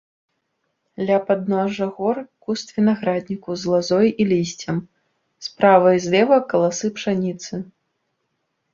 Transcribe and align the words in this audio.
Ля 1.09 1.17
падножжа 1.27 1.87
гор 1.97 2.17
куст 2.47 2.67
вінаградніку 2.79 3.51
з 3.65 3.75
лазой 3.75 4.07
і 4.25 4.29
лісцем, 4.33 4.83
справа 5.49 5.87
і 6.01 6.05
злева 6.11 6.43
каласы 6.51 6.87
пшаніцы. 7.01 7.53